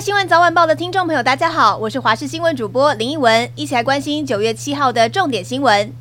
[0.00, 5.92] 新闻早晚报的听众朋友，大家好，我是华视新闻主播林奕文，一起来关心九月七号的重点新闻。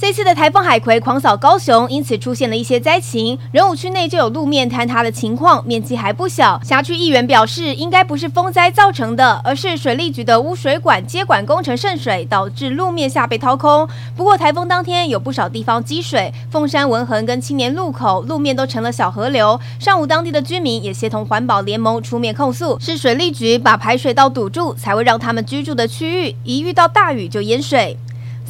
[0.00, 3.38] 这次的台风海葵狂扫高雄，因此出现了一些灾情。
[3.52, 6.58] 仁武区内就有路面坍塌的情况，面积还不小。
[6.64, 13.86] 辖区议员表示，应该不是风灾造成的，而是水利局的污水管接管工程渗水，导致路面下被掏空。
[14.16, 19.60] 不过台风当天有不少地方积水，凤山文衡跟青年路口路面都成了小河流。
[19.78, 27.98] 上午当地的居民也协同环保联盟出面控诉，是水利局把排水道堵住，才会让他们居住的区域一遇到大雨就淹水。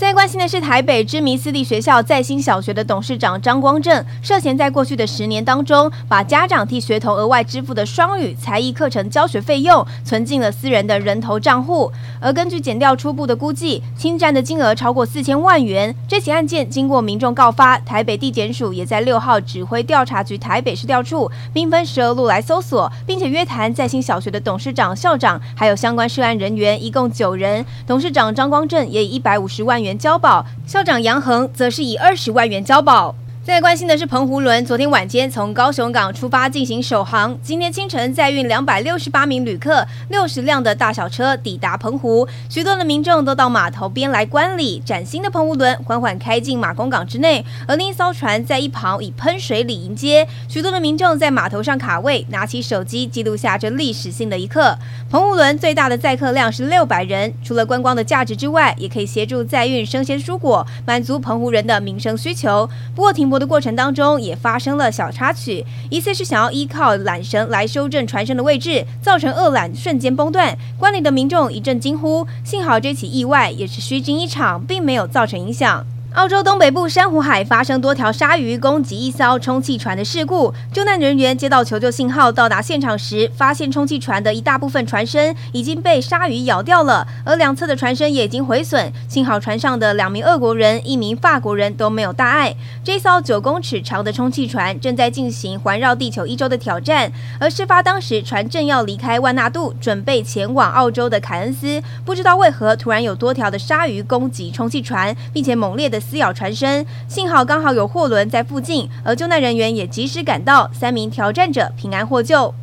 [0.00, 11.92] 最关心的是，台北知名私立学校在新小学的董事长张光正涉嫌在过去的十年当中，把家长替学童额外支付的双语才艺课程教学费用存进了私人的人头账户。
[12.18, 15.94] 而根据检调初步的估计，侵占的金额超过四千万元。
[16.08, 27.62] 这起案件经过民众告发，台北地检署也在六号指挥调查局台北市调处，兵分十二路来搜索，并且约谈在新小学的董事长、校长，还有相关涉案人员，一共九人。
[27.86, 29.89] 董事长张光正也以一百五十万元。
[29.98, 33.14] 交保，校长杨恒则是以二十万元交保。
[33.42, 44.78] 最关心的是澎湖轮，昨天晚间从高雄港出发进行首航，今天清晨载运两百六十八名旅客，六十辆的大小车抵达澎湖，许多的民众都到码头边来观礼。
[44.84, 54.76] 崭新的澎湖轮缓缓开进马公港之内，而另一艘船在一旁以喷水礼迎接，许多的民众在码头上卡位，拿起手机记录下这历史性的一刻。
[55.10, 62.68] 澎湖轮最大的载客量是六百人，除了观光的价值之外，也可以协助载运生鲜蔬果，满足澎湖人的民生需求。
[62.94, 70.58] 不过停播的过程当中也发生了小插曲，疑似是想要依靠缆绳来修正船身的位置，造成恶缆瞬间崩断。
[70.76, 75.86] 观礼的民众一阵惊呼，幸好这起意外也是虚惊一场，并没有造成影响。
[76.14, 88.92] 澳洲东北部珊瑚海发生多条鲨鱼攻击一艘充气船的事故，救难人员接到求救信号，到达现场时，发现充气船的一大部分船身已经被鲨鱼咬掉了，而两侧的船身也已经毁损。
[89.06, 92.56] 幸好船上的两名俄国人、一名法国人都没有大碍。
[92.82, 105.99] 这艘九公尺长的充气船正在进行环绕地球一周的挑战，而事发当时，船正要离开万纳度，准备前往澳洲的凯恩斯，不知道为何突然有多条的鲨鱼攻击充气船，并且猛烈的。
[106.00, 112.54] 撕咬船身，幸好刚好有货轮在附近，而救难人员也及时赶到，三名挑战者平安获救。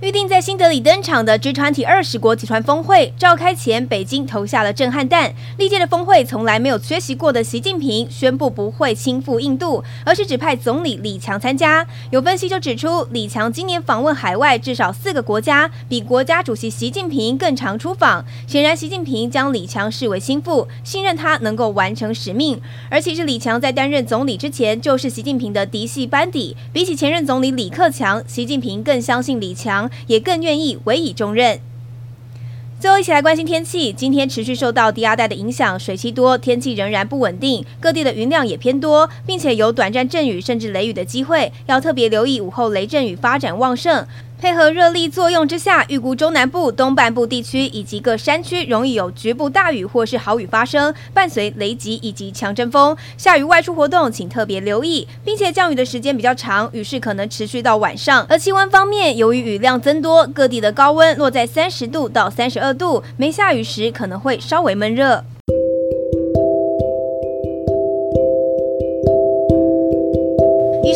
[0.00, 5.30] 预定在新德里登场的 G20 二十国集团峰会召开前，北京投下了震撼弹。
[5.58, 11.86] 历届的峰会从来没有缺席过的习近平宣布不会亲赴印度，而是指派总理李强参加。
[12.10, 18.24] 有分析就指出，李强今年访问海外至少四个国家，比国家主席习近平更常出访。
[18.46, 22.58] 显然，习近平将李强视为心腹，信任他能够完成使命。
[22.88, 29.89] 而其实李强在担任总理之前就是习近平的嫡系班底，比起前任总理李克强，习近平更相信李强。
[30.06, 31.60] 也更愿意委以重任。
[32.78, 33.92] 最后，一起来关心天气。
[33.92, 44.06] 今天持续受到低压带的影响，水汽多，天气仍然不稳定，各地的云量也偏多，并且有短暂阵雨甚至雷雨的机会，要特别留意午后雷阵雨发展旺盛。
[44.40, 52.96] 配合热力作用之下，预估中南部、东半部地区以及各山区容易有局部大雨或是豪雨发生，伴随雷击以及强阵风。
[53.18, 58.24] 下雨外出活动请特别留意，并且降雨的时间比较长，雨势可能持续到晚上。
[58.30, 65.22] 而气温方面，由于雨量增多，各地的高温落在三十度到三十二度，没下雨时可能会稍微闷热。